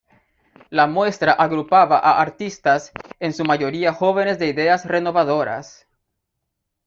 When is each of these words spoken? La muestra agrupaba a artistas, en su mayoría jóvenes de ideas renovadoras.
La 0.71 0.87
muestra 0.87 1.31
agrupaba 1.33 1.99
a 1.99 2.19
artistas, 2.19 2.91
en 3.19 3.33
su 3.33 3.45
mayoría 3.45 3.93
jóvenes 3.93 4.39
de 4.39 4.47
ideas 4.47 4.85
renovadoras. 4.87 5.85